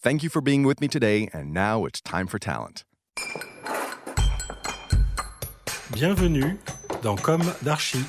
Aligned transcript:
Thank 0.00 0.22
you 0.22 0.28
for 0.28 0.40
being 0.40 0.62
with 0.62 0.80
me 0.80 0.86
today, 0.86 1.28
and 1.32 1.52
now 1.52 1.84
it's 1.84 2.00
time 2.00 2.28
for 2.28 2.38
talent. 2.38 2.84
Bienvenue 5.92 6.56
dans 7.02 7.16
Comme 7.20 7.42
d'Archi. 7.64 8.04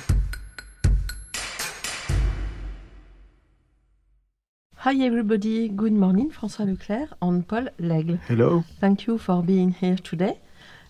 Hi 4.76 4.94
everybody, 5.00 5.68
good 5.68 5.92
morning, 5.92 6.30
François 6.30 6.64
Leclercq 6.64 7.08
and 7.20 7.42
Paul 7.48 7.66
Laigle. 7.80 8.20
Hello. 8.28 8.62
Thank 8.78 9.08
you 9.08 9.18
for 9.18 9.42
being 9.42 9.72
here 9.72 9.96
today. 9.96 10.38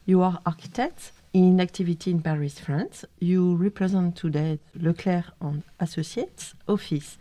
You 0.04 0.20
are 0.20 0.38
architects 0.44 1.12
in 1.32 1.62
activity 1.62 2.10
in 2.10 2.20
Paris, 2.20 2.58
France. 2.58 3.06
You 3.20 3.56
represent 3.56 4.16
today 4.16 4.58
Leclercq 4.78 5.24
and 5.40 5.62
Associates 5.80 6.52
office, 6.68 7.16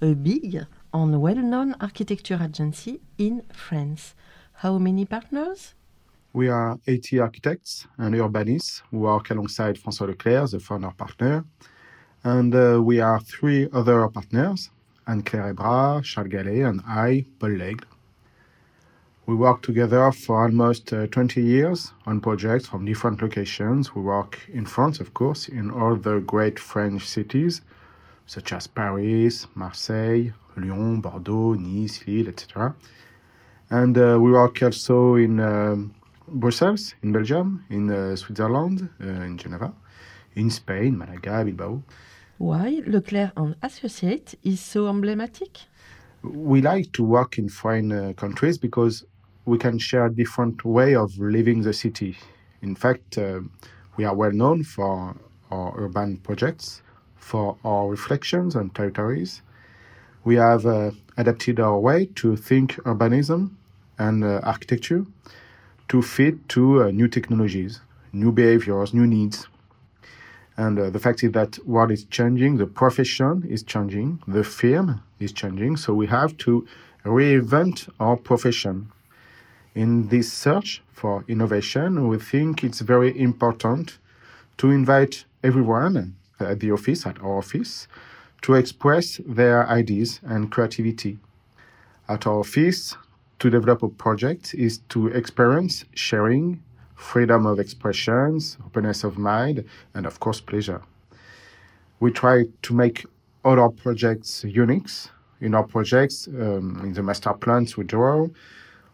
a 0.00 0.14
big 0.14 0.66
and 0.94 1.20
well-known 1.20 1.74
architecture 1.80 2.38
agency 2.40 3.00
in 3.18 3.42
France. 3.52 4.14
How 4.62 4.78
many 4.78 5.04
partners? 5.04 5.74
We 6.32 6.48
are 6.48 6.78
80 6.86 7.18
architects 7.18 7.86
and 7.98 8.14
urbanists 8.14 8.82
who 8.90 9.00
work 9.00 9.30
alongside 9.30 9.76
François 9.76 10.08
Leclercq, 10.08 10.52
the 10.52 10.60
founder 10.60 10.92
partner. 10.96 11.44
And 12.22 12.54
uh, 12.54 12.80
we 12.80 13.00
are 13.00 13.18
three 13.20 13.68
other 13.72 14.08
partners, 14.08 14.70
Anne-Claire 15.08 15.54
Ebra, 15.54 16.02
Charles 16.04 16.30
Gallet, 16.30 16.64
and 16.64 16.80
I, 16.86 17.24
Paul 17.40 17.50
Laigle. 17.50 17.84
We 19.26 19.34
work 19.34 19.62
together 19.62 20.12
for 20.12 20.44
almost 20.44 20.92
uh, 20.92 21.08
20 21.08 21.42
years 21.42 21.92
on 22.06 22.20
projects 22.20 22.68
from 22.68 22.84
different 22.84 23.20
locations. 23.20 23.94
We 23.94 24.02
work 24.02 24.38
in 24.52 24.64
France, 24.64 25.00
of 25.00 25.12
course, 25.12 25.48
in 25.48 25.70
all 25.70 25.96
the 25.96 26.20
great 26.20 26.58
French 26.58 27.06
cities, 27.08 27.62
such 28.26 28.52
as 28.52 28.66
Paris, 28.66 29.46
Marseille, 29.54 30.32
Lyon, 30.56 31.00
Bordeaux, 31.00 31.54
Nice, 31.54 32.06
Lille, 32.06 32.28
etc. 32.28 32.74
And 33.70 33.96
uh, 33.96 34.18
we 34.20 34.32
work 34.32 34.62
also 34.62 35.16
in 35.16 35.40
um, 35.40 35.94
Brussels, 36.28 36.94
in 37.02 37.12
Belgium, 37.12 37.64
in 37.70 37.90
uh, 37.90 38.16
Switzerland, 38.16 38.88
uh, 39.00 39.06
in 39.06 39.36
Geneva, 39.38 39.72
in 40.34 40.50
Spain, 40.50 40.96
Malaga, 40.96 41.44
Bilbao. 41.44 41.82
Why 42.38 42.82
Leclercq 42.86 43.32
and 43.36 43.56
Associates 43.62 44.34
is 44.42 44.60
so 44.60 44.88
emblematic? 44.88 45.58
We 46.22 46.62
like 46.62 46.92
to 46.92 47.04
work 47.04 47.38
in 47.38 47.48
foreign 47.48 47.92
uh, 47.92 48.12
countries 48.16 48.58
because 48.58 49.04
we 49.44 49.58
can 49.58 49.78
share 49.78 50.06
a 50.06 50.12
different 50.12 50.64
way 50.64 50.94
of 50.94 51.16
living 51.18 51.62
the 51.62 51.72
city. 51.72 52.16
In 52.62 52.74
fact, 52.74 53.18
uh, 53.18 53.40
we 53.96 54.04
are 54.04 54.14
well 54.14 54.32
known 54.32 54.64
for 54.64 55.14
our 55.50 55.74
urban 55.76 56.16
projects, 56.18 56.82
for 57.24 57.56
our 57.64 57.88
reflections 57.88 58.54
on 58.54 58.68
territories. 58.70 59.40
We 60.24 60.36
have 60.36 60.66
uh, 60.66 60.90
adapted 61.16 61.58
our 61.58 61.78
way 61.78 62.06
to 62.16 62.36
think 62.36 62.74
urbanism 62.84 63.52
and 63.98 64.22
uh, 64.22 64.40
architecture 64.42 65.06
to 65.88 66.02
fit 66.02 66.48
to 66.50 66.82
uh, 66.82 66.90
new 66.90 67.08
technologies, 67.08 67.80
new 68.12 68.30
behaviors, 68.30 68.92
new 68.92 69.06
needs. 69.06 69.48
And 70.58 70.78
uh, 70.78 70.90
the 70.90 70.98
fact 70.98 71.24
is 71.24 71.32
that 71.32 71.58
world 71.66 71.90
is 71.90 72.04
changing, 72.04 72.58
the 72.58 72.66
profession 72.66 73.42
is 73.48 73.62
changing, 73.62 74.22
the 74.28 74.44
firm 74.44 75.02
is 75.18 75.32
changing, 75.32 75.78
so 75.78 75.94
we 75.94 76.06
have 76.08 76.36
to 76.44 76.66
reinvent 77.04 77.88
our 77.98 78.16
profession. 78.16 78.92
In 79.74 80.08
this 80.08 80.30
search 80.30 80.82
for 80.92 81.24
innovation, 81.26 82.06
we 82.06 82.18
think 82.18 82.62
it's 82.62 82.80
very 82.80 83.18
important 83.18 83.98
to 84.58 84.70
invite 84.70 85.24
everyone 85.42 86.14
at 86.40 86.60
the 86.60 86.72
office, 86.72 87.06
at 87.06 87.20
our 87.20 87.38
office, 87.38 87.88
to 88.42 88.54
express 88.54 89.20
their 89.26 89.68
ideas 89.68 90.20
and 90.24 90.50
creativity. 90.50 91.18
At 92.08 92.26
our 92.26 92.40
office, 92.40 92.96
to 93.38 93.50
develop 93.50 93.82
a 93.82 93.88
project 93.88 94.54
is 94.54 94.78
to 94.90 95.08
experience 95.08 95.84
sharing, 95.94 96.62
freedom 96.94 97.46
of 97.46 97.58
expressions, 97.58 98.56
openness 98.64 99.04
of 99.04 99.18
mind, 99.18 99.64
and 99.94 100.06
of 100.06 100.20
course, 100.20 100.40
pleasure. 100.40 100.80
We 102.00 102.10
try 102.10 102.44
to 102.62 102.74
make 102.74 103.06
all 103.44 103.60
our 103.60 103.70
projects 103.70 104.44
unique. 104.44 104.88
In 105.40 105.54
our 105.54 105.64
projects, 105.64 106.28
um, 106.28 106.80
in 106.84 106.92
the 106.94 107.02
master 107.02 107.32
plans 107.34 107.76
we 107.76 107.84
draw, 107.84 108.28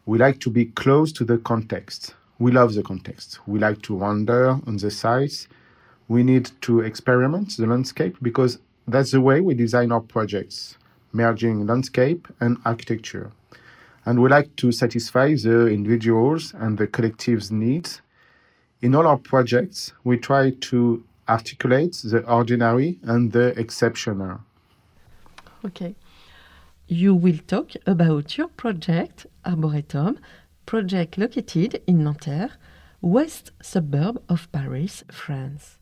we 0.07 0.19
like 0.19 0.41
to 0.41 0.51
be 0.51 0.65
close 0.67 1.13
to 1.13 1.25
the 1.25 1.39
context. 1.39 2.15
We 2.39 2.51
love 2.51 2.75
the 2.75 2.83
context. 2.83 3.39
We 3.47 3.59
like 3.59 3.83
to 3.83 3.95
wander 3.95 4.59
on 4.67 4.77
the 4.79 4.91
sites. 4.91 5.47
We 6.11 6.25
need 6.25 6.51
to 6.63 6.81
experiment 6.81 7.57
the 7.57 7.69
landscape 7.69 8.17
because 8.21 8.59
that's 8.89 9.13
the 9.13 9.21
way 9.21 9.41
we 9.41 9.55
design 9.55 9.93
our 9.93 10.01
projects, 10.01 10.77
merging 11.13 11.69
landscape 11.69 12.27
and 12.41 12.59
architecture. 12.65 13.31
And 14.05 14.21
we 14.21 14.29
like 14.29 14.57
to 14.57 14.73
satisfy 14.73 15.37
the 15.37 15.69
individuals 15.69 16.53
and 16.53 16.77
the 16.77 16.89
collective's 16.89 17.53
needs. 17.53 18.03
In 18.83 18.97
all 18.97 19.07
our 19.07 19.19
projects, 19.19 19.93
we 20.03 20.17
try 20.19 20.51
to 20.51 21.05
articulate 21.29 22.01
the 22.03 22.29
ordinary 22.29 22.99
and 23.05 23.31
the 23.31 23.57
exceptional. 23.57 24.41
Okay. 25.65 25.95
You 26.89 27.15
will 27.15 27.39
talk 27.47 27.71
about 27.87 28.37
your 28.37 28.49
project, 28.49 29.27
Arboretum, 29.47 30.19
project 30.67 31.19
located 31.19 31.81
in 31.87 32.03
Nanterre, 32.03 32.51
west 33.01 33.53
suburb 33.63 34.21
of 34.29 34.51
Paris, 34.51 35.05
France. 35.13 35.77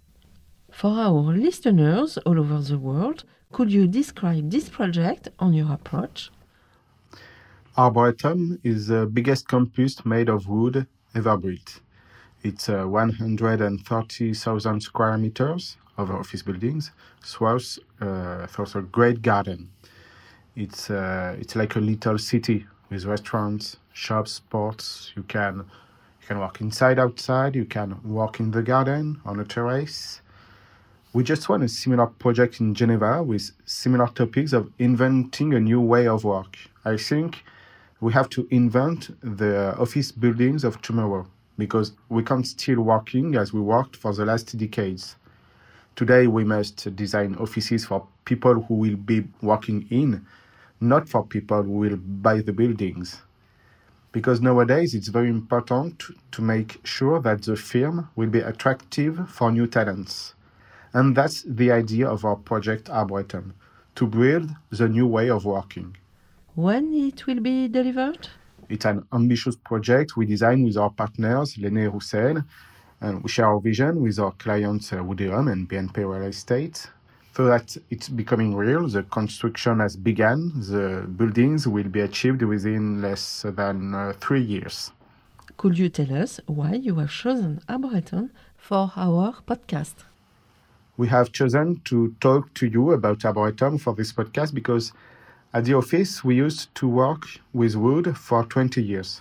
For 0.78 0.92
our 0.96 1.36
listeners 1.36 2.18
all 2.18 2.38
over 2.38 2.60
the 2.60 2.78
world, 2.78 3.24
could 3.50 3.72
you 3.72 3.88
describe 3.88 4.48
this 4.48 4.68
project 4.68 5.26
and 5.40 5.52
your 5.52 5.72
approach? 5.72 6.30
Arboretum 7.76 8.60
is 8.62 8.86
the 8.86 9.04
biggest 9.06 9.48
campus 9.48 10.06
made 10.06 10.28
of 10.28 10.46
wood 10.46 10.86
ever 11.16 11.36
built. 11.36 11.80
It's 12.44 12.68
uh, 12.68 12.84
130,000 12.84 14.80
square 14.80 15.18
meters 15.18 15.78
of 15.96 16.12
office 16.12 16.42
buildings, 16.42 16.92
throughout, 17.24 17.76
uh, 18.00 18.46
a 18.56 18.82
great 18.82 19.20
garden. 19.20 19.70
It's, 20.54 20.90
uh, 20.90 21.34
it's 21.40 21.56
like 21.56 21.74
a 21.74 21.80
little 21.80 22.18
city 22.18 22.66
with 22.88 23.04
restaurants, 23.04 23.78
shops, 23.92 24.30
sports. 24.30 25.12
You 25.16 25.24
can, 25.24 25.56
you 26.20 26.26
can 26.28 26.38
walk 26.38 26.60
inside, 26.60 27.00
outside. 27.00 27.56
You 27.56 27.64
can 27.64 27.98
walk 28.04 28.38
in 28.38 28.52
the 28.52 28.62
garden, 28.62 29.20
on 29.24 29.40
a 29.40 29.44
terrace. 29.44 30.20
We 31.14 31.24
just 31.24 31.48
won 31.48 31.62
a 31.62 31.68
similar 31.68 32.06
project 32.06 32.60
in 32.60 32.74
Geneva 32.74 33.22
with 33.22 33.52
similar 33.64 34.08
topics 34.08 34.52
of 34.52 34.70
inventing 34.78 35.54
a 35.54 35.60
new 35.60 35.80
way 35.80 36.06
of 36.06 36.22
work. 36.22 36.58
I 36.84 36.98
think 36.98 37.44
we 37.98 38.12
have 38.12 38.28
to 38.30 38.46
invent 38.50 39.16
the 39.22 39.74
office 39.78 40.12
buildings 40.12 40.64
of 40.64 40.82
tomorrow 40.82 41.26
because 41.56 41.92
we 42.10 42.22
can't 42.22 42.46
still 42.46 42.82
working 42.82 43.36
as 43.36 43.54
we 43.54 43.60
worked 43.60 43.96
for 43.96 44.12
the 44.12 44.26
last 44.26 44.54
decades. 44.58 45.16
Today 45.96 46.26
we 46.26 46.44
must 46.44 46.94
design 46.94 47.36
offices 47.36 47.86
for 47.86 48.06
people 48.26 48.60
who 48.64 48.74
will 48.74 48.96
be 48.96 49.26
working 49.40 49.86
in, 49.88 50.26
not 50.78 51.08
for 51.08 51.24
people 51.24 51.62
who 51.62 51.72
will 51.72 51.96
buy 51.96 52.42
the 52.42 52.52
buildings. 52.52 53.22
Because 54.12 54.42
nowadays 54.42 54.94
it's 54.94 55.08
very 55.08 55.30
important 55.30 56.00
to, 56.00 56.14
to 56.32 56.42
make 56.42 56.80
sure 56.84 57.18
that 57.22 57.44
the 57.44 57.56
firm 57.56 58.10
will 58.14 58.28
be 58.28 58.40
attractive 58.40 59.26
for 59.30 59.50
new 59.50 59.66
talents. 59.66 60.34
And 60.92 61.16
that's 61.16 61.42
the 61.42 61.70
idea 61.72 62.08
of 62.08 62.24
our 62.24 62.36
project 62.36 62.88
Arboretum, 62.90 63.54
to 63.96 64.06
build 64.06 64.50
the 64.70 64.88
new 64.88 65.06
way 65.06 65.28
of 65.30 65.44
working. 65.44 65.96
When 66.54 66.92
it 66.94 67.26
will 67.26 67.40
be 67.40 67.68
delivered? 67.68 68.28
It's 68.68 68.84
an 68.84 69.04
ambitious 69.12 69.56
project 69.56 70.16
we 70.16 70.26
designed 70.26 70.64
with 70.64 70.76
our 70.76 70.90
partners, 70.90 71.56
Laisné 71.56 71.92
Roussel, 71.92 72.42
and 73.00 73.22
we 73.22 73.28
share 73.28 73.46
our 73.46 73.60
vision 73.60 74.02
with 74.02 74.18
our 74.18 74.32
clients, 74.32 74.92
uh, 74.92 74.98
and 74.98 75.68
BNP 75.68 75.96
Real 75.98 76.28
Estate. 76.28 76.90
So 77.34 77.44
that 77.44 77.76
it's 77.90 78.08
becoming 78.08 78.56
real, 78.56 78.88
the 78.88 79.04
construction 79.04 79.78
has 79.78 79.96
begun, 79.96 80.52
the 80.56 81.06
buildings 81.16 81.68
will 81.68 81.88
be 81.88 82.00
achieved 82.00 82.42
within 82.42 83.00
less 83.00 83.46
than 83.46 83.94
uh, 83.94 84.12
three 84.18 84.42
years. 84.42 84.90
Could 85.56 85.78
you 85.78 85.88
tell 85.88 86.12
us 86.20 86.40
why 86.46 86.72
you 86.72 86.96
have 86.96 87.12
chosen 87.12 87.60
Arboretum 87.68 88.30
for 88.56 88.90
our 88.96 89.36
podcast? 89.46 90.07
We 90.98 91.06
have 91.06 91.30
chosen 91.30 91.80
to 91.84 92.12
talk 92.20 92.52
to 92.54 92.66
you 92.66 92.90
about 92.90 93.24
Arboretum 93.24 93.78
for 93.78 93.94
this 93.94 94.12
podcast 94.12 94.52
because 94.52 94.92
at 95.54 95.64
the 95.64 95.74
office 95.74 96.24
we 96.24 96.34
used 96.34 96.74
to 96.74 96.88
work 96.88 97.22
with 97.52 97.76
wood 97.76 98.16
for 98.16 98.42
20 98.42 98.82
years. 98.82 99.20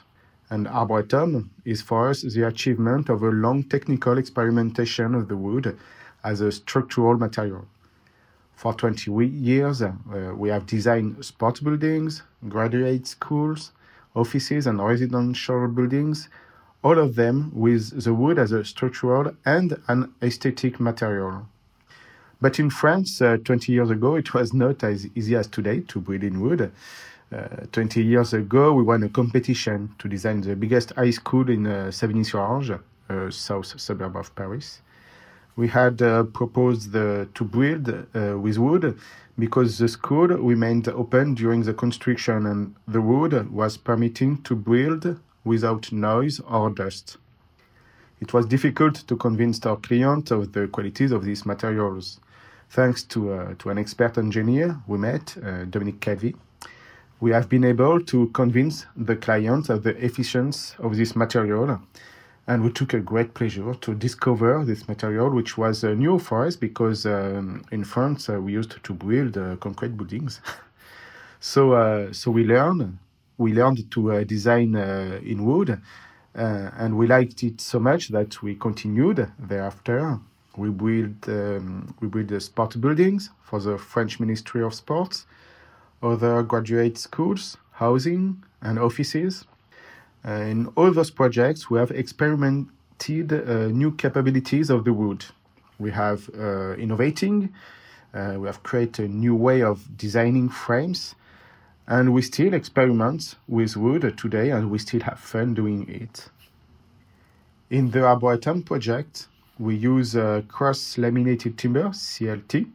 And 0.49 0.67
Arboretum 0.67 1.51
is 1.65 1.83
for 1.83 2.09
us 2.09 2.23
the 2.23 2.47
achievement 2.47 3.09
of 3.09 3.21
a 3.21 3.29
long 3.29 3.61
technical 3.61 4.17
experimentation 4.17 5.13
of 5.13 5.27
the 5.27 5.37
wood 5.37 5.77
as 6.23 6.41
a 6.41 6.51
structural 6.51 7.15
material. 7.15 7.67
For 8.55 8.73
20 8.73 9.11
years, 9.27 9.83
uh, 9.83 9.93
we 10.35 10.49
have 10.49 10.65
designed 10.65 11.23
sports 11.23 11.59
buildings, 11.59 12.23
graduate 12.49 13.05
schools, 13.05 13.71
offices, 14.15 14.65
and 14.65 14.83
residential 14.83 15.67
buildings, 15.67 16.27
all 16.83 16.97
of 16.97 17.13
them 17.13 17.51
with 17.53 18.03
the 18.03 18.15
wood 18.15 18.39
as 18.39 18.51
a 18.51 18.65
structural 18.65 19.31
and 19.45 19.79
an 19.87 20.11
aesthetic 20.23 20.79
material. 20.79 21.45
But 22.39 22.59
in 22.59 22.69
France, 22.69 23.21
uh, 23.21 23.37
20 23.43 23.71
years 23.71 23.89
ago, 23.89 24.15
it 24.15 24.33
was 24.33 24.53
not 24.53 24.83
as 24.83 25.07
easy 25.15 25.35
as 25.35 25.47
today 25.47 25.81
to 25.87 25.99
build 25.99 26.23
in 26.23 26.39
wood. 26.39 26.71
Uh, 27.31 27.47
20 27.71 28.03
years 28.03 28.33
ago, 28.33 28.73
we 28.73 28.83
won 28.83 29.03
a 29.03 29.09
competition 29.09 29.89
to 29.99 30.07
design 30.07 30.41
the 30.41 30.55
biggest 30.55 30.91
high 30.91 31.09
school 31.09 31.49
in 31.49 31.67
uh, 31.67 31.91
Savigny-sur-Orge, 31.91 32.79
a 33.09 33.31
south 33.31 33.79
suburb 33.79 34.15
of 34.15 34.33
Paris 34.35 34.81
we 35.57 35.67
had 35.67 36.01
uh, 36.01 36.23
proposed 36.23 36.91
the, 36.91 37.27
to 37.33 37.43
build 37.43 37.89
uh, 37.89 38.37
with 38.37 38.57
wood 38.57 38.97
because 39.37 39.77
the 39.79 39.87
school 39.87 40.27
remained 40.27 40.87
open 40.87 41.33
during 41.33 41.63
the 41.63 41.73
construction 41.73 42.45
and 42.45 42.75
the 42.87 43.01
wood 43.01 43.51
was 43.51 43.75
permitting 43.75 44.41
to 44.43 44.55
build 44.55 45.19
without 45.43 45.91
noise 45.91 46.39
or 46.47 46.69
dust. 46.69 47.17
It 48.21 48.33
was 48.33 48.45
difficult 48.45 48.95
to 49.07 49.15
convince 49.15 49.63
our 49.65 49.77
client 49.77 50.31
of 50.31 50.53
the 50.53 50.67
qualities 50.67 51.11
of 51.11 51.25
these 51.25 51.45
materials. 51.45 52.19
Thanks 52.69 53.03
to, 53.03 53.33
uh, 53.33 53.53
to 53.59 53.69
an 53.69 53.77
expert 53.77 54.17
engineer 54.17 54.79
we 54.87 54.97
met, 54.97 55.37
uh, 55.43 55.65
Dominique 55.65 56.01
Cavy, 56.01 56.35
we 57.19 57.31
have 57.31 57.49
been 57.49 57.63
able 57.63 58.01
to 58.01 58.27
convince 58.27 58.85
the 58.95 59.15
client 59.15 59.69
of 59.69 59.83
the 59.83 59.95
efficiency 60.03 60.75
of 60.79 60.95
this 60.97 61.15
material 61.15 61.79
and 62.47 62.63
we 62.63 62.71
took 62.71 62.93
a 62.93 62.99
great 62.99 63.33
pleasure 63.33 63.73
to 63.75 63.93
discover 63.93 64.63
this 64.63 64.87
material, 64.87 65.29
which 65.29 65.57
was 65.57 65.83
uh, 65.83 65.93
new 65.93 66.17
for 66.17 66.45
us 66.45 66.55
because 66.55 67.05
um, 67.05 67.61
in 67.71 67.83
France 67.83 68.29
uh, 68.29 68.39
we 68.39 68.53
used 68.53 68.81
to 68.81 68.93
build 68.93 69.37
uh, 69.37 69.57
concrete 69.57 69.97
buildings. 69.97 70.39
so, 71.41 71.73
uh, 71.73 72.13
so 72.13 72.31
we 72.31 72.45
learned, 72.45 72.97
we 73.37 73.53
learned 73.53 73.91
to 73.91 74.23
design 74.23 74.75
in 74.75 75.43
wood, 75.45 75.79
and 76.33 76.97
we 76.97 77.05
liked 77.05 77.43
it 77.43 77.59
so 77.59 77.79
much 77.79 78.07
that 78.09 78.41
we 78.41 78.55
continued 78.55 79.29
thereafter. 79.37 80.19
We 80.57 80.69
built 80.69 81.29
um, 81.29 81.95
we 82.01 82.07
built 82.07 82.29
the 82.29 82.41
sport 82.41 82.81
buildings 82.81 83.29
for 83.43 83.59
the 83.59 83.77
French 83.77 84.19
Ministry 84.19 84.63
of 84.63 84.73
Sports, 84.73 85.27
other 86.01 86.41
graduate 86.41 86.97
schools, 86.97 87.57
housing, 87.73 88.43
and 88.61 88.79
offices. 88.79 89.45
Uh, 90.25 90.31
in 90.31 90.67
all 90.75 90.91
those 90.91 91.11
projects, 91.11 91.69
we 91.69 91.77
have 91.77 91.91
experimented 91.91 93.31
uh, 93.31 93.67
new 93.67 93.91
capabilities 93.91 94.71
of 94.71 94.83
the 94.83 94.91
wood. 94.91 95.23
We 95.77 95.91
have 95.91 96.27
uh, 96.35 96.73
innovating, 96.73 97.53
we 98.13 98.47
have 98.47 98.63
created 98.63 99.11
a 99.11 99.13
new 99.13 99.35
way 99.35 99.61
of 99.61 99.95
designing 99.95 100.49
frames, 100.49 101.13
and 101.85 102.13
we 102.13 102.23
still 102.23 102.55
experiment 102.55 103.35
with 103.47 103.77
wood 103.77 104.17
today, 104.17 104.49
and 104.49 104.71
we 104.71 104.79
still 104.79 105.01
have 105.01 105.19
fun 105.19 105.53
doing 105.53 105.87
it. 105.87 106.29
In 107.69 107.91
the 107.91 108.03
Arboretum 108.03 108.63
project, 108.63 109.27
we 109.59 109.75
use 109.75 110.15
uh, 110.15 110.41
cross 110.47 110.97
laminated 110.97 111.57
timber, 111.57 111.89
CLT, 111.89 112.69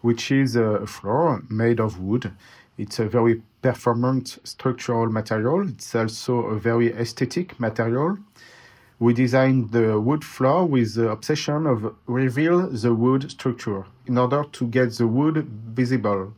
which 0.00 0.30
is 0.30 0.56
a 0.56 0.86
floor 0.86 1.42
made 1.48 1.80
of 1.80 2.00
wood. 2.00 2.32
It's 2.78 2.98
a 2.98 3.06
very 3.06 3.42
performant 3.62 4.38
structural 4.44 5.10
material. 5.10 5.68
It's 5.68 5.94
also 5.94 6.46
a 6.46 6.58
very 6.58 6.92
aesthetic 6.92 7.60
material. 7.60 8.18
We 8.98 9.14
designed 9.14 9.72
the 9.72 10.00
wood 10.00 10.24
floor 10.24 10.66
with 10.66 10.94
the 10.94 11.10
obsession 11.10 11.66
of 11.66 11.94
reveal 12.06 12.68
the 12.68 12.94
wood 12.94 13.30
structure 13.30 13.84
in 14.06 14.18
order 14.18 14.44
to 14.52 14.66
get 14.66 14.92
the 14.92 15.06
wood 15.06 15.46
visible. 15.46 16.34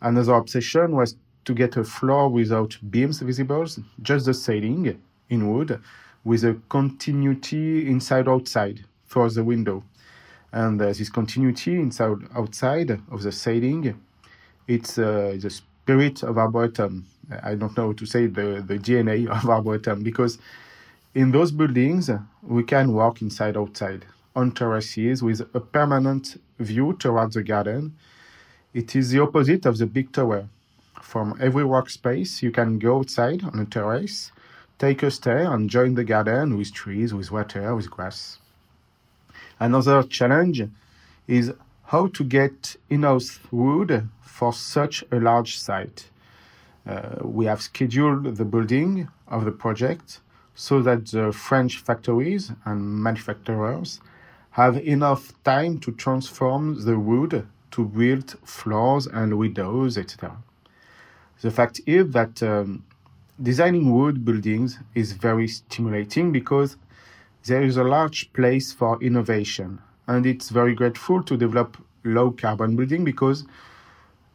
Another 0.00 0.34
obsession 0.34 0.92
was 0.92 1.16
to 1.44 1.54
get 1.54 1.76
a 1.76 1.84
floor 1.84 2.28
without 2.28 2.78
beams 2.90 3.20
visible, 3.20 3.66
just 4.02 4.26
the 4.26 4.34
ceiling 4.34 5.00
in 5.28 5.52
wood 5.52 5.80
with 6.24 6.44
a 6.44 6.58
continuity 6.68 7.88
inside 7.88 8.28
outside 8.28 8.84
for 9.06 9.28
the 9.30 9.44
window. 9.44 9.84
And 10.52 10.80
uh, 10.80 10.86
this 10.86 11.10
continuity 11.10 11.74
inside 11.76 12.16
outside 12.34 12.90
of 13.10 13.22
the 13.22 13.32
ceiling 13.32 14.00
it's 14.66 14.98
uh, 14.98 15.36
the 15.38 15.50
spirit 15.50 16.22
of 16.22 16.38
Arboretum. 16.38 17.04
I 17.42 17.54
don't 17.54 17.76
know 17.76 17.88
how 17.88 17.92
to 17.92 18.06
say 18.06 18.26
the, 18.26 18.64
the 18.66 18.78
DNA 18.78 19.28
of 19.44 19.48
Arboretum 19.48 20.02
because 20.02 20.38
in 21.14 21.30
those 21.30 21.52
buildings 21.52 22.10
we 22.42 22.62
can 22.64 22.92
walk 22.92 23.20
inside 23.22 23.56
outside 23.56 24.06
on 24.34 24.52
terraces 24.52 25.22
with 25.22 25.42
a 25.54 25.60
permanent 25.60 26.40
view 26.58 26.94
towards 26.98 27.34
the 27.34 27.42
garden. 27.42 27.94
It 28.72 28.96
is 28.96 29.10
the 29.10 29.20
opposite 29.20 29.66
of 29.66 29.78
the 29.78 29.86
big 29.86 30.12
tower. 30.12 30.48
From 31.02 31.36
every 31.40 31.64
workspace, 31.64 32.42
you 32.42 32.50
can 32.50 32.78
go 32.78 32.98
outside 32.98 33.44
on 33.44 33.58
a 33.60 33.66
terrace, 33.66 34.32
take 34.78 35.02
a 35.02 35.10
stair, 35.10 35.52
and 35.52 35.70
join 35.70 35.94
the 35.94 36.04
garden 36.04 36.56
with 36.56 36.72
trees, 36.72 37.14
with 37.14 37.30
water, 37.30 37.74
with 37.74 37.90
grass. 37.90 38.38
Another 39.60 40.02
challenge 40.02 40.62
is 41.26 41.52
how 41.84 42.08
to 42.08 42.24
get 42.24 42.76
enough 42.90 43.40
wood 43.52 44.08
for 44.20 44.52
such 44.52 45.04
a 45.12 45.16
large 45.20 45.58
site. 45.58 46.10
Uh, 46.86 47.16
we 47.22 47.46
have 47.46 47.62
scheduled 47.62 48.36
the 48.36 48.44
building 48.44 49.08
of 49.28 49.44
the 49.44 49.52
project 49.52 50.20
so 50.54 50.82
that 50.82 51.06
the 51.06 51.32
French 51.32 51.78
factories 51.78 52.52
and 52.64 53.02
manufacturers 53.02 54.00
have 54.50 54.76
enough 54.78 55.32
time 55.42 55.78
to 55.78 55.90
transform 55.92 56.84
the 56.84 56.98
wood 56.98 57.46
to 57.72 57.84
build 57.84 58.36
floors 58.44 59.06
and 59.06 59.36
windows, 59.36 59.98
etc. 59.98 60.36
The 61.40 61.50
fact 61.50 61.80
is 61.86 62.12
that 62.12 62.42
um, 62.42 62.84
designing 63.42 63.92
wood 63.92 64.24
buildings 64.24 64.78
is 64.94 65.12
very 65.12 65.48
stimulating 65.48 66.32
because 66.32 66.76
there 67.46 67.62
is 67.62 67.76
a 67.76 67.84
large 67.84 68.32
place 68.32 68.72
for 68.72 69.02
innovation 69.02 69.80
and 70.06 70.26
it's 70.26 70.50
very 70.50 70.74
grateful 70.74 71.22
to 71.22 71.36
develop 71.36 71.76
low 72.04 72.30
carbon 72.30 72.76
building 72.76 73.04
because 73.04 73.44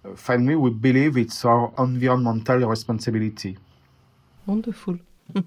uh, 0.06 0.16
finally 0.16 0.56
we 0.56 0.70
believe 0.72 1.18
it's 1.18 1.46
our 1.46 1.72
environmental 1.78 2.58
responsibility. 2.68 3.58
Wonderful. 4.46 4.98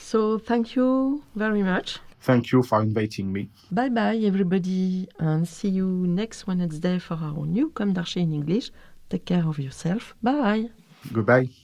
so 0.00 0.38
thank 0.38 0.74
you 0.74 1.22
very 1.34 1.62
much. 1.62 1.98
Thank 2.20 2.52
you 2.52 2.62
for 2.62 2.80
inviting 2.80 3.32
me. 3.32 3.50
Bye 3.70 3.90
bye 3.90 4.16
everybody 4.16 5.08
and 5.18 5.46
see 5.46 5.68
you 5.68 5.86
next 5.86 6.46
Wednesday 6.46 6.98
for 6.98 7.14
our 7.14 7.46
new 7.46 7.70
Comme 7.70 7.92
d'Archi 7.92 8.22
in 8.22 8.32
English. 8.32 8.70
Take 9.10 9.26
care 9.26 9.46
of 9.46 9.58
yourself. 9.58 10.14
Bye. 10.22 10.70
Goodbye. 11.12 11.63